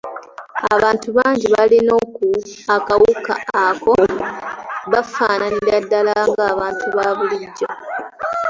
[0.73, 1.93] Abantu bangi abalina
[2.75, 3.33] akawuka
[3.65, 3.93] ako
[4.91, 7.67] bafaananira ddala ng’abantu aba bulijjo.